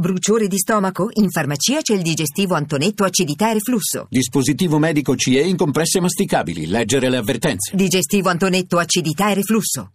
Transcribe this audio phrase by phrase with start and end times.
[0.00, 1.08] Bruciore di stomaco?
[1.14, 4.06] In farmacia c'è il digestivo Antonetto acidità e reflusso.
[4.08, 6.68] Dispositivo medico CE in compresse masticabili.
[6.68, 7.74] Leggere le avvertenze.
[7.74, 9.90] Digestivo Antonetto acidità e reflusso.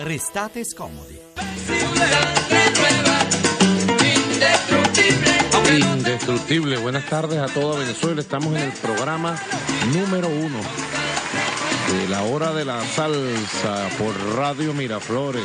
[0.00, 1.18] Restate scomodi.
[5.70, 8.20] Indestructible, buenas tardes a toda Venezuela.
[8.20, 9.34] Estamos en el programa
[9.94, 10.58] número uno
[11.90, 15.44] de la hora de la salsa por Radio Miraflores.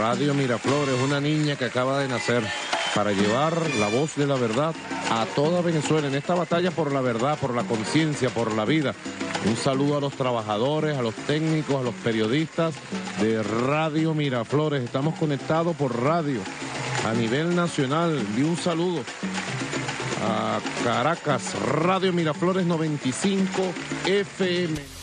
[0.00, 2.42] Radio Miraflores, una niña que acaba de nacer
[2.94, 4.74] para llevar la voz de la verdad
[5.10, 8.94] a toda Venezuela en esta batalla por la verdad, por la conciencia, por la vida.
[9.44, 12.74] Un saludo a los trabajadores, a los técnicos, a los periodistas
[13.20, 14.82] de Radio Miraflores.
[14.82, 16.40] Estamos conectados por radio
[17.06, 18.24] a nivel nacional.
[18.38, 19.04] Y un saludo
[20.26, 23.62] a Caracas, Radio Miraflores 95
[24.06, 24.99] FM.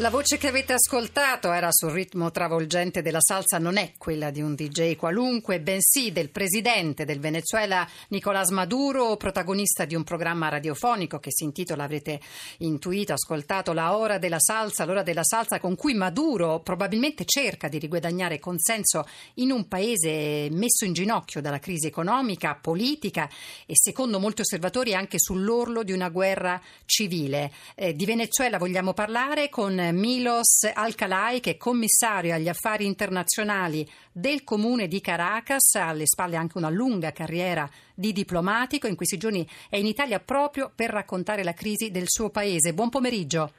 [0.00, 4.40] La voce che avete ascoltato era sul ritmo travolgente della salsa, non è quella di
[4.40, 11.18] un DJ qualunque, bensì del presidente del Venezuela Nicolás Maduro, protagonista di un programma radiofonico
[11.18, 12.18] che si intitola, avrete
[12.60, 17.78] intuito, ascoltato, La ora della salsa, l'ora della salsa con cui Maduro probabilmente cerca di
[17.78, 23.28] riguadagnare consenso in un paese messo in ginocchio dalla crisi economica, politica
[23.66, 27.52] e secondo molti osservatori anche sull'orlo di una guerra civile.
[27.74, 34.44] Eh, di Venezuela vogliamo parlare con Milos Alcalai, che è commissario agli affari internazionali del
[34.44, 38.86] comune di Caracas, ha alle spalle anche una lunga carriera di diplomatico.
[38.86, 42.74] In questi giorni è in Italia proprio per raccontare la crisi del suo paese.
[42.74, 43.52] Buon pomeriggio.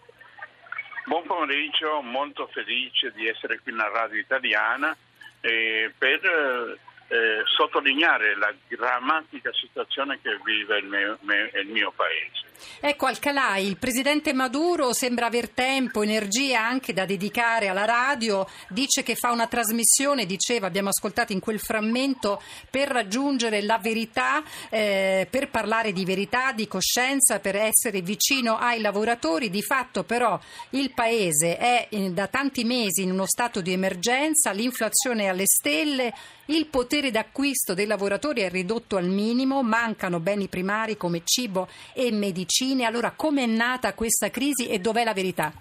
[1.06, 4.96] Buon pomeriggio, molto felice di essere qui nella radio italiana
[5.42, 6.80] eh, per
[7.12, 11.20] eh, sottolineare la drammatica situazione che vive il mio,
[11.62, 12.50] il mio paese.
[12.80, 19.04] Ecco Alcalai, il presidente Maduro sembra aver tempo, energia anche da dedicare alla radio, dice
[19.04, 25.28] che fa una trasmissione, diceva, abbiamo ascoltato in quel frammento, per raggiungere la verità, eh,
[25.30, 29.50] per parlare di verità, di coscienza, per essere vicino ai lavoratori.
[29.50, 30.40] Di fatto però
[30.72, 35.46] il paese è in, da tanti mesi in uno stato di emergenza, l'inflazione è alle
[35.46, 36.14] stelle,
[36.52, 42.12] il potere d'acquisto dei lavoratori è ridotto al minimo, mancano beni primari come cibo e
[42.12, 42.86] medicine.
[42.86, 45.52] Allora com'è nata questa crisi e dov'è la verità?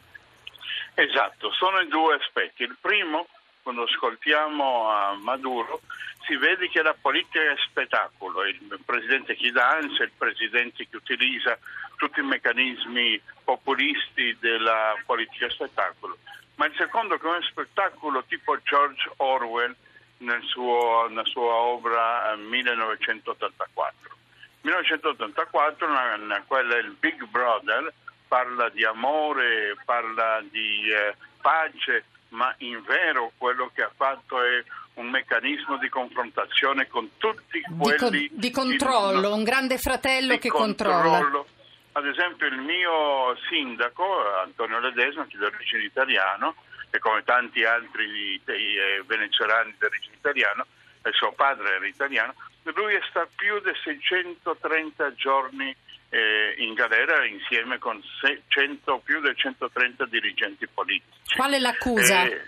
[0.95, 2.65] Esatto, sono i due aspetti.
[2.65, 3.29] Il primo,
[3.63, 5.81] quando ascoltiamo a Maduro,
[6.27, 11.57] si vede che la politica è spettacolo, il presidente che danza, il presidente che utilizza
[11.97, 16.19] tutti i meccanismi populisti della politica spettacolo.
[16.57, 19.75] Ma il secondo che è un spettacolo tipo George Orwell
[20.21, 24.17] nel suo, nella sua opera 1984.
[24.63, 27.93] 1984, nella quale il Big Brother
[28.29, 34.63] parla di amore, parla di eh, pace, ma in vero quello che ha fatto è
[34.95, 38.11] un meccanismo di confrontazione con tutti quelli...
[38.11, 41.19] Di, co- di controllo, di, un grande fratello che controlla.
[41.19, 41.47] Controllo.
[41.93, 44.05] Ad esempio il mio sindaco,
[44.45, 46.55] Antonio Ledesma, che è di origine italiano,
[46.91, 50.67] e come tanti altri eh, venezuelani di origine italiana,
[51.05, 52.35] il suo padre era italiano,
[52.75, 55.75] lui è stato più di 630 giorni
[56.11, 58.01] eh, in galera insieme con
[58.49, 61.37] 100, più di 130 dirigenti politici.
[61.37, 62.25] Qual è l'accusa?
[62.25, 62.43] Eh,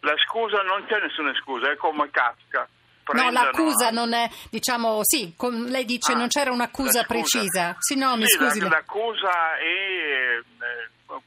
[0.00, 2.68] la scusa non c'è nessuna scusa, è come Kafka.
[3.12, 7.74] No, l'accusa non è, diciamo, sì, con, lei dice ah, non c'era un'accusa precisa.
[7.78, 8.60] Sì, no, mi sì, scusi.
[8.60, 10.79] l'accusa è eh,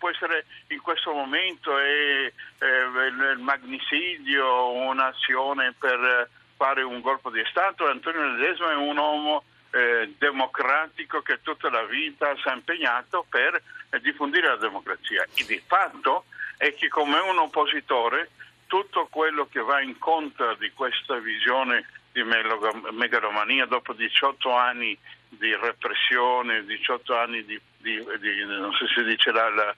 [0.04, 7.88] può essere in questo momento è, il magnicidio, un'azione per fare un colpo di Stato.
[7.88, 13.56] Antonio Ledesma è un uomo eh, democratico che tutta la vita si è impegnato per
[13.56, 15.26] eh, diffondere la democrazia.
[15.34, 16.26] E di fatto
[16.58, 18.32] è che come un oppositore
[18.68, 24.98] tutto quello che va incontro di questa visione di megalomania dopo 18 anni
[25.38, 29.76] di repressione, 18 anni di, di, di non so se si dice la, la,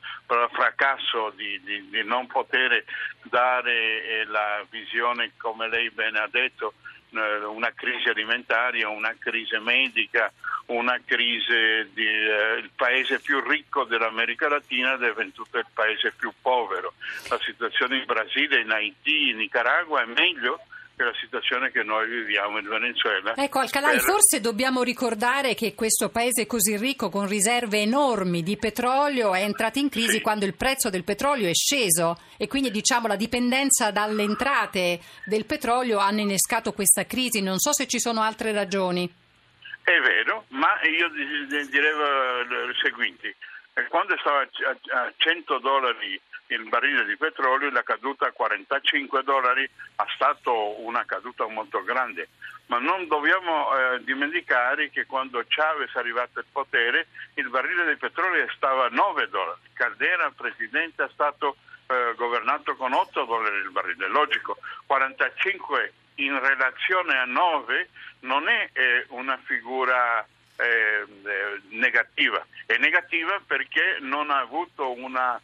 [0.52, 2.84] fracasso di, di, non poter
[3.24, 6.74] dare eh, la visione, come lei bene ha detto,
[7.12, 10.32] eh, una crisi alimentaria, una crisi medica,
[10.68, 11.88] una crisi eh,
[12.58, 16.94] il paese più ricco dell'America Latina è divenuto il paese più povero.
[17.30, 20.60] La situazione in Brasile, in Haiti, in Nicaragua è meglio
[21.04, 23.36] la situazione che noi viviamo in Venezuela.
[23.36, 24.06] Ecco, Alcalai, per...
[24.06, 29.80] forse dobbiamo ricordare che questo paese così ricco, con riserve enormi di petrolio, è entrato
[29.80, 30.22] in crisi sì.
[30.22, 35.46] quando il prezzo del petrolio è sceso e quindi diciamo la dipendenza dalle entrate del
[35.46, 37.42] petrolio hanno innescato questa crisi.
[37.42, 39.12] Non so se ci sono altre ragioni.
[39.84, 43.36] È vero, ma io direi il seguente.
[43.90, 49.70] Quando stava a 100 dollari il barile di petrolio, la caduta a 45 dollari.
[49.96, 52.30] Ha stato una caduta molto grande,
[52.68, 57.96] ma non dobbiamo eh, dimenticare che quando Chavez è arrivato al potere il barile di
[57.98, 61.58] petrolio stava a 9 dollari, Caldera, presidente, è stato
[61.88, 67.90] eh, governato con 8 dollari il barile, logico, 45 in relazione a 9
[68.22, 70.26] non è eh, una figura
[70.58, 75.40] eh, eh, negativa, è negativa perché non ha avuto una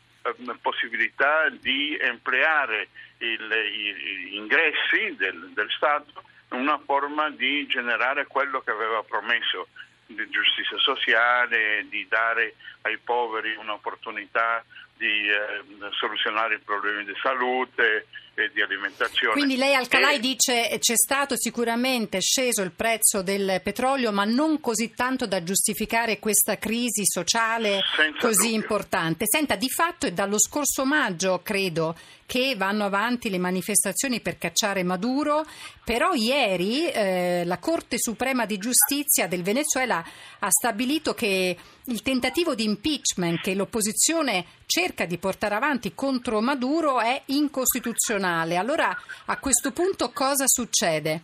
[0.61, 8.71] possibilità di empleare gli ingressi del, del Stato in una forma di generare quello che
[8.71, 9.67] aveva promesso
[10.05, 14.63] di giustizia sociale, di dare ai poveri un'opportunità
[15.01, 18.05] di eh, soluzionare i problemi di salute
[18.35, 19.33] e di alimentazione.
[19.33, 20.19] Quindi lei Alcalai e...
[20.19, 26.19] dice c'è stato sicuramente sceso il prezzo del petrolio, ma non così tanto da giustificare
[26.19, 28.61] questa crisi sociale Senza così dubbio.
[28.61, 29.25] importante.
[29.27, 31.95] Senta, di fatto è dallo scorso maggio, credo,
[32.27, 35.45] che vanno avanti le manifestazioni per cacciare Maduro,
[35.83, 40.01] però ieri eh, la Corte Suprema di Giustizia del Venezuela
[40.39, 46.99] ha stabilito che il tentativo di impeachment che l'opposizione cerca di portare avanti contro Maduro
[46.99, 48.57] è incostituzionale.
[48.57, 48.95] Allora
[49.25, 51.23] a questo punto cosa succede?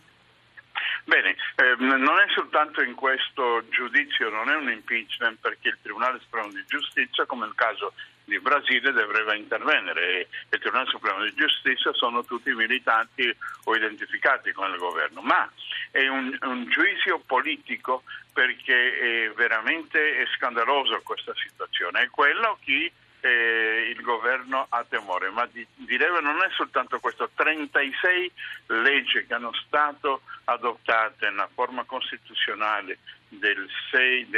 [1.04, 6.20] Bene, eh, non è soltanto in questo giudizio, non è un impeachment perché il Tribunale
[6.20, 7.94] Supremo di Giustizia, come nel caso
[8.28, 13.34] di Brasile, dovrebbe intervenire e il Tribunale Supremo di Giustizia sono tutti militanti
[13.64, 15.50] o identificati con il governo, ma
[15.90, 18.02] è un, un giudizio politico
[18.32, 25.48] perché è veramente scandaloso questa situazione, è quello che eh, il governo ha temore, ma
[25.50, 28.32] di, direi non è soltanto questo, 36
[28.66, 32.98] leggi che hanno stato adottate nella forma costituzionale
[33.28, 34.28] del 6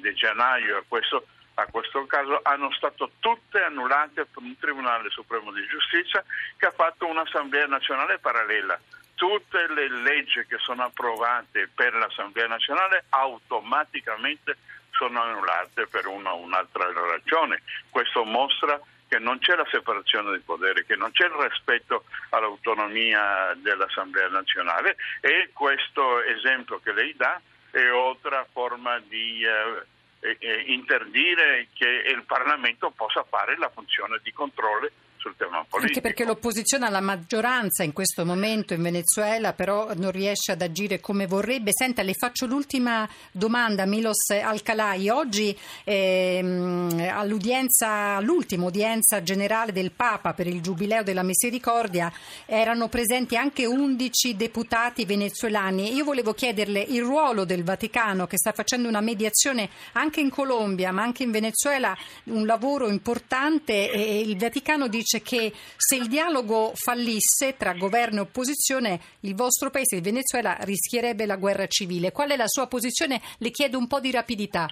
[0.00, 1.26] di gennaio a questo,
[1.58, 6.24] a questo caso hanno stato tutte annullate per un Tribunale Supremo di Giustizia
[6.56, 8.78] che ha fatto un'Assemblea nazionale parallela
[9.16, 14.56] tutte le leggi che sono approvate per l'Assemblea nazionale automaticamente
[14.92, 17.62] sono annullate per una o un'altra ragione.
[17.90, 23.54] Questo mostra che non c'è la separazione dei poteri, che non c'è il rispetto all'autonomia
[23.56, 27.40] dell'Assemblea nazionale e questo esempio che lei dà
[27.72, 29.82] è altra forma di eh,
[30.20, 35.86] eh, interdire che il Parlamento possa fare la funzione di controllo sul tema politico.
[35.86, 41.00] Anche perché l'opposizione alla maggioranza in questo momento in Venezuela però non riesce ad agire
[41.00, 41.70] come vorrebbe.
[41.72, 45.08] Senta, le faccio l'ultima domanda, Milos Alcalai.
[45.08, 52.12] Oggi ehm, all'udienza, all'ultima udienza generale del Papa per il Giubileo della Misericordia
[52.46, 55.94] erano presenti anche 11 deputati venezuelani.
[55.94, 60.92] Io volevo chiederle il ruolo del Vaticano che sta facendo una mediazione anche in Colombia
[60.92, 66.06] ma anche in Venezuela, un lavoro importante e il Vaticano dice dice che se il
[66.08, 72.12] dialogo fallisse tra governo e opposizione, il vostro paese, il Venezuela, rischierebbe la guerra civile.
[72.12, 73.20] Qual è la sua posizione?
[73.38, 74.66] Le chiedo un po' di rapidità.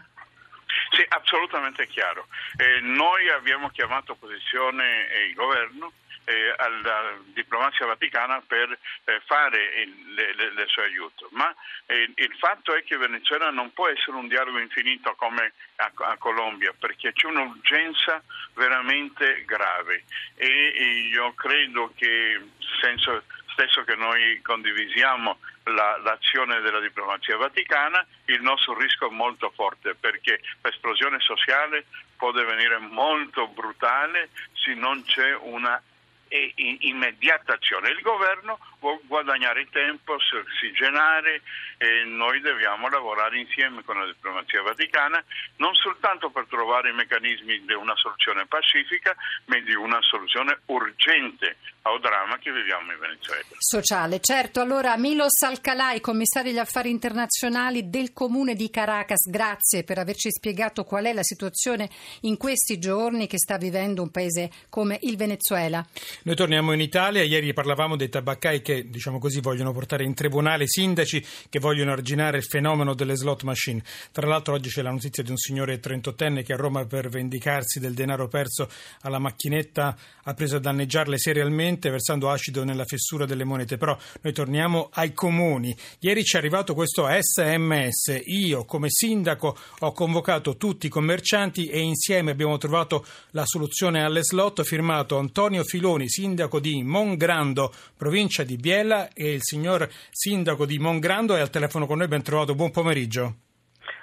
[0.91, 2.27] Sì, assolutamente chiaro.
[2.59, 5.93] Eh, noi abbiamo chiamato opposizione il governo
[6.27, 8.71] eh, alla diplomazia vaticana per
[9.05, 11.29] eh, fare il, suo aiuto.
[11.33, 11.55] Ma
[11.87, 16.17] eh, il fatto è che Venezuela non può essere un dialogo infinito come a, a
[16.19, 18.23] Colombia, perché c'è un'urgenza
[18.55, 22.41] veramente grave e io credo che
[22.81, 29.51] senso stesso che noi condivisiamo la, l'azione della diplomazia vaticana, il nostro rischio è molto
[29.55, 35.81] forte perché l'esplosione sociale può divenire molto brutale se non c'è una
[36.29, 37.91] e immediata azione.
[37.91, 41.43] Il governo vuole guadagnare tempo, ossigenare
[41.79, 45.23] e noi dobbiamo lavorare insieme con la diplomazia vaticana
[45.57, 49.15] non soltanto per trovare i meccanismi di una soluzione pacifica,
[49.47, 53.45] ma di una soluzione urgente al dramma che viviamo in Venezuela.
[53.59, 54.61] Sociale, certo.
[54.61, 60.85] Allora Milos Alcalai, commissario degli affari internazionali del comune di Caracas, grazie per averci spiegato
[60.85, 61.89] qual è la situazione
[62.23, 65.85] in questi giorni che sta vivendo un paese come il Venezuela.
[66.27, 70.67] Noi torniamo in Italia, ieri parlavamo dei tabaccai che, diciamo così, vogliono portare in tribunale
[70.67, 73.81] sindaci che vogliono arginare il fenomeno delle slot machine.
[74.11, 77.79] Tra l'altro oggi c'è la notizia di un signore trentottenne che a Roma per vendicarsi
[77.79, 78.69] del denaro perso
[79.03, 83.77] alla macchinetta ha preso a danneggiarle serialmente versando acido nella fessura delle monete.
[83.77, 85.77] Però noi torniamo ai comuni.
[86.01, 88.21] Ieri ci è arrivato questo SMS.
[88.25, 94.25] Io come sindaco ho convocato tutti i commercianti e insieme abbiamo trovato la soluzione alle
[94.25, 100.79] slot firmato Antonio Filoni, sindaco di Mongrando, provincia di Biella, e il signor sindaco di
[100.79, 102.09] Mongrando è al telefono con noi.
[102.09, 103.35] Ben trovato, buon pomeriggio.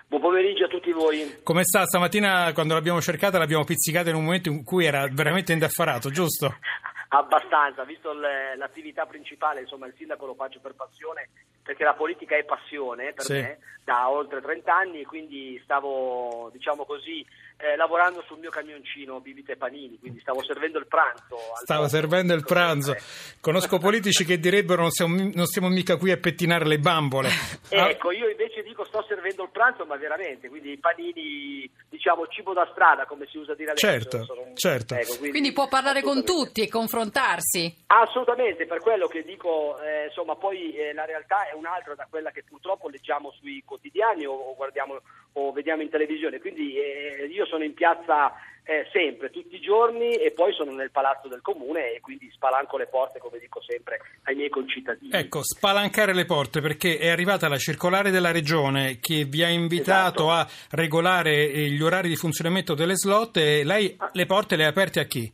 [0.05, 1.39] Buon pomeriggio a tutti voi?
[1.41, 1.86] Come sta?
[1.86, 6.55] Stamattina quando l'abbiamo cercata l'abbiamo pizzicata in un momento in cui era veramente indaffarato, giusto?
[7.10, 11.29] Abbastanza, visto l'attività principale, insomma il sindaco lo faccio per passione,
[11.63, 13.34] perché la politica è passione per Sì.
[13.34, 17.25] me da oltre 30 anni quindi stavo, diciamo così,
[17.63, 21.38] eh, lavorando sul mio camioncino bibite e panini, quindi stavo servendo il pranzo.
[21.62, 21.88] Stava popolo.
[21.88, 22.96] servendo il pranzo.
[23.39, 27.29] Conosco politici che direbbero non siamo, non stiamo mica qui a pettinare le bambole.
[27.72, 32.27] Ah, Ecco, io invece dico sto servendo il pranzo, ma veramente, quindi i panini, diciamo
[32.27, 33.88] cibo da strada, come si usa dire adesso.
[33.88, 34.96] Certo, sono un- certo.
[34.96, 37.84] ecco, Quindi può parlare con tutti e confrontarsi.
[37.88, 42.32] Assolutamente, per quello che dico, eh, insomma, poi eh, la realtà è un'altra da quella
[42.32, 45.01] che purtroppo leggiamo sui quotidiani o, o guardiamo
[45.34, 46.40] o vediamo in televisione.
[46.40, 48.34] Quindi eh, io sono in piazza
[48.66, 52.78] eh, sempre, tutti i giorni e poi sono nel palazzo del comune e quindi spalanco
[52.78, 55.12] le porte, come dico sempre, ai miei concittadini.
[55.12, 60.30] Ecco, spalancare le porte perché è arrivata la circolare della regione che vi ha invitato
[60.30, 60.32] Esatto.
[60.32, 64.10] a regolare eh, gli orari di funzionamento delle slot e lei Ah.
[64.13, 65.32] le porte le ha aperte a chi?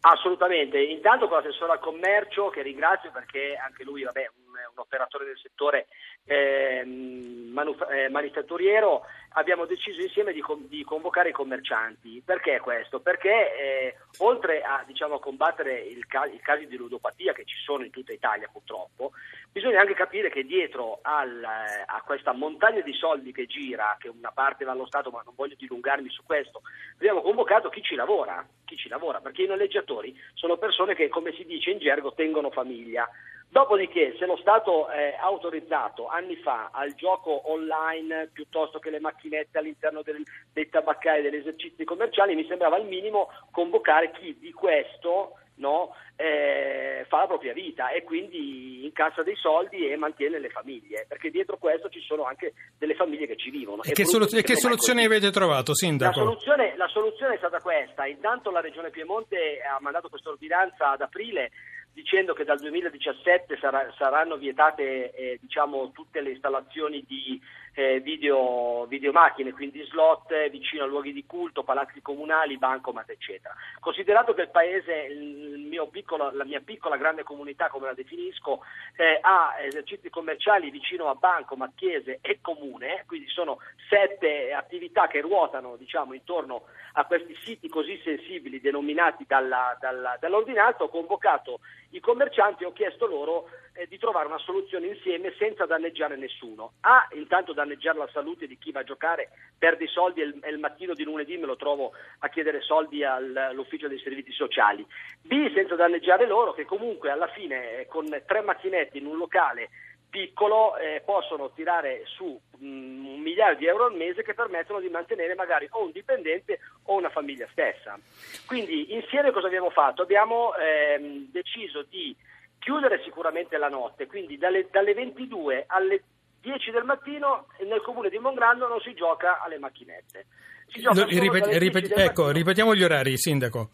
[0.00, 5.24] Assolutamente, intanto con l'assessore al commercio che ringrazio perché anche lui vabbè, un, un operatore
[5.26, 5.86] del settore
[6.24, 12.22] ehm, manuf- eh, manifatturiero, abbiamo deciso insieme di, con- di convocare i commercianti.
[12.24, 13.00] Perché questo?
[13.00, 17.90] Perché eh, oltre a, diciamo, combattere ca- i casi di ludopatia che ci sono in
[17.90, 19.12] tutta Italia purtroppo,
[19.50, 24.08] bisogna anche capire che dietro al- eh, a questa montagna di soldi che gira, che
[24.08, 26.62] una parte va allo Stato ma non voglio dilungarmi su questo,
[26.94, 31.32] abbiamo convocato chi ci lavora, chi ci lavora, perché i noleggiatori sono persone che, come
[31.32, 33.08] si dice in gergo, tengono famiglia.
[33.50, 39.56] Dopodiché, se lo Stato ha autorizzato anni fa al gioco online piuttosto che le macchinette
[39.58, 44.52] all'interno del- dei tabaccai e degli esercizi commerciali, mi sembrava al minimo convocare chi di
[44.52, 50.50] questo no, eh, fa la propria vita e quindi incassa dei soldi e mantiene le
[50.50, 53.82] famiglie, perché dietro questo ci sono anche delle famiglie che ci vivono.
[53.82, 54.60] E È che, solu- e che è così.
[55.06, 56.12] avete trovato, La Sindaco?
[56.20, 61.00] soluzione, la soluzione è stata questa, intanto la Regione Piemonte ha mandato questa ordinanza ad
[61.00, 61.50] aprile
[61.98, 67.40] dicendo che dal 2017 sarà- saranno vietate eh, diciamo, tutte le installazioni di
[67.78, 73.54] eh, video, videomacchine, quindi slot vicino a luoghi di culto, palazzi comunali, bancomat eccetera.
[73.78, 78.64] Considerato che il paese, il piccolo- la mia piccola grande comunità come la definisco,
[78.96, 83.58] eh, ha esercizi commerciali vicino a bancomat, chiese e comune, quindi sono
[83.88, 90.82] sette attività che ruotano diciamo, intorno a questi siti così sensibili denominati dalla, dalla, dall'ordinanza,
[90.82, 95.64] ho convocato i commercianti e ho chiesto loro eh, di trovare una soluzione insieme senza
[95.64, 96.72] danneggiare nessuno.
[96.80, 100.38] A, intanto danneggiare la salute di chi va a giocare, perde i soldi e il,
[100.42, 104.32] e il mattino di lunedì me lo trovo a chiedere soldi al- all'ufficio dei servizi
[104.32, 104.86] sociali.
[105.20, 109.68] B, senza danneggiare loro che comunque alla fine eh, con tre macchinette in un locale
[110.08, 114.88] piccolo eh, possono tirare su mm, un migliaio di euro al mese che permettono di
[114.88, 117.98] mantenere magari o un dipendente o una famiglia stessa.
[118.46, 120.00] Quindi insieme cosa abbiamo fatto?
[120.00, 122.16] Abbiamo ehm, deciso di
[122.58, 126.02] chiudere sicuramente la notte, quindi dalle, dalle 22 alle
[126.40, 130.26] 10 del mattino nel comune di Mongrando non si gioca alle macchinette.
[130.68, 133.70] Solo ripet- dalle 10 ripet- ecco, ripetiamo gli orari, Sindaco.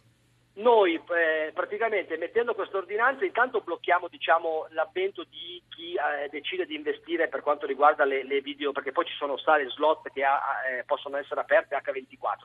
[0.56, 6.76] Noi eh, praticamente mettendo questa ordinanza intanto blocchiamo diciamo, l'avvento di chi eh, decide di
[6.76, 10.40] investire per quanto riguarda le, le video, perché poi ci sono sale slot che ha-
[10.70, 11.82] eh, possono essere aperte H24.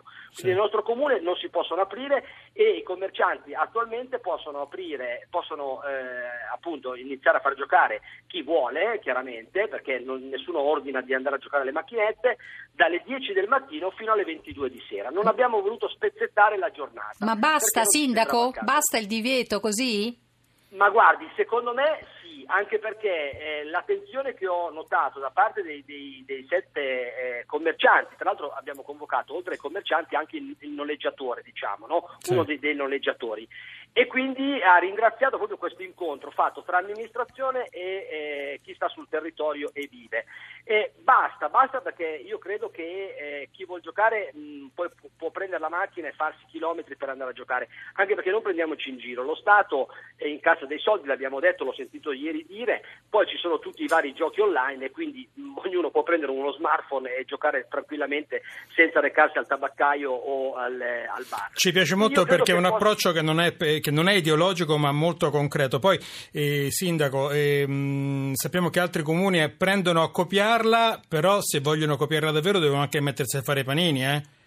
[0.02, 0.48] Quindi Sì.
[0.48, 2.26] nel nostro comune non si possono aprire
[2.60, 9.00] e i commercianti attualmente possono aprire, possono eh, appunto iniziare a far giocare chi vuole,
[9.02, 12.36] chiaramente, perché non- nessuno ordina di andare a giocare alle macchinette,
[12.74, 15.08] dalle 10 del mattino fino alle 22 di sera.
[15.08, 17.16] Non abbiamo voluto spezzettare la giornata.
[17.20, 18.52] Ma basta, sindaco?
[18.62, 20.28] Basta il divieto così?
[20.70, 25.84] Ma guardi, secondo me sì, anche perché eh, l'attenzione che ho notato da parte dei,
[25.84, 30.70] dei- dei sette eh, commercianti, tra l'altro abbiamo convocato oltre ai commercianti anche il, il
[30.70, 32.10] noleggiatore, diciamo, no?
[32.20, 32.34] Sì.
[32.34, 33.48] uno dei, dei noleggiatori.
[33.92, 39.10] E quindi ha ringraziato proprio questo incontro fatto tra amministrazione e eh, chi sta sul
[39.10, 40.26] territorio e vive.
[40.64, 42.82] E basta, basta perché io credo che
[43.18, 47.10] eh, chi vuol giocare mh, poi pu- può prendere la macchina e farsi chilometri per
[47.10, 49.24] andare a giocare, anche perché non prendiamoci in giro.
[49.24, 53.38] Lo Stato è in cassa dei soldi, l'abbiamo detto, l'ho sentito ieri dire, poi ci
[53.38, 57.26] sono tutti i vari giochi online e quindi mh, ognuno può prendere uno smartphone e
[57.26, 58.44] giocare tranquillamente
[58.76, 61.50] senza recarsi al tabaccaio o al, eh, al bar.
[61.54, 64.14] Ci piace molto perché è un che possa- approccio che non è, che non è
[64.14, 65.80] ideologico ma molto concreto.
[65.80, 66.00] Poi,
[66.32, 72.32] eh, Sindaco, ehm, sappiamo che altri comuni eh, prendono a copiarla, però se vogliono copiarla
[72.32, 74.38] davvero devono anche mettersi a fare i panini, eh?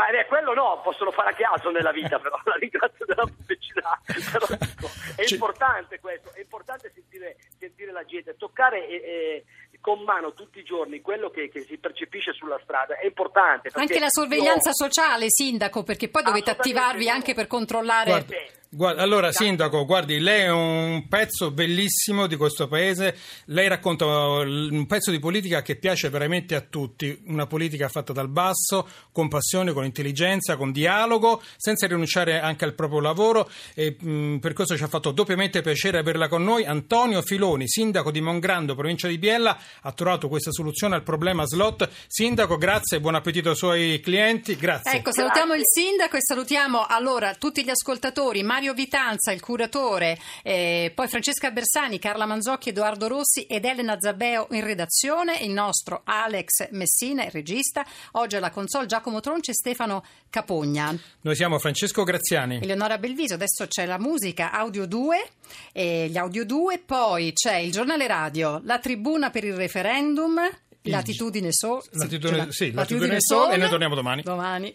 [0.00, 4.00] Ma eh, quello no, possono fare anche altro nella vita, però la ringrazio della pubblicità.
[4.06, 9.44] Però dico, è Ci- importante questo, è importante sentire, sentire la gente, toccare, eh, eh,
[9.82, 13.68] con mano tutti i giorni quello che, che si percepisce sulla strada è importante.
[13.74, 14.74] Anche la sorveglianza io...
[14.74, 18.10] sociale, sindaco, perché poi dovete attivarvi anche per controllare...
[18.10, 18.58] Guarda.
[18.72, 24.86] Guarda, allora, Sindaco, guardi, lei è un pezzo bellissimo di questo paese, lei racconta un
[24.86, 29.72] pezzo di politica che piace veramente a tutti, una politica fatta dal basso, con passione,
[29.72, 34.84] con intelligenza, con dialogo, senza rinunciare anche al proprio lavoro e mh, per questo ci
[34.84, 36.64] ha fatto doppiamente piacere averla con noi.
[36.64, 41.88] Antonio Filoni, Sindaco di Mongrando, provincia di Biella, ha trovato questa soluzione al problema slot.
[42.06, 44.98] Sindaco, grazie e buon appetito ai suoi clienti, grazie.
[44.98, 48.44] Ecco, salutiamo il Sindaco e salutiamo allora tutti gli ascoltatori.
[48.60, 54.48] Mario Vitanza, il curatore, eh, poi Francesca Bersani, Carla Manzocchi, Edoardo Rossi ed Elena Zabbeo
[54.50, 60.04] in redazione, il nostro Alex Messina, il regista, oggi alla console Giacomo Tronci e Stefano
[60.28, 60.94] Capogna.
[61.22, 62.60] Noi siamo Francesco Graziani.
[62.60, 65.28] Eleonora Belviso, adesso c'è la musica Audio 2,
[65.72, 70.38] eh, gli Audio 2, poi c'è il giornale radio, la tribuna per il referendum.
[70.82, 71.82] Latitudine Sol.
[71.92, 74.22] Latitudine, sì, latitudine, latitudine Sol e noi torniamo domani.
[74.22, 74.74] Domani.